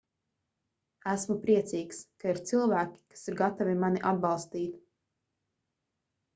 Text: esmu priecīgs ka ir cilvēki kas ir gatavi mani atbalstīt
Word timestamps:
esmu 1.11 1.35
priecīgs 1.43 1.99
ka 2.25 2.33
ir 2.33 2.41
cilvēki 2.53 2.99
kas 3.13 3.29
ir 3.31 3.39
gatavi 3.45 3.79
mani 3.85 4.05
atbalstīt 4.15 4.83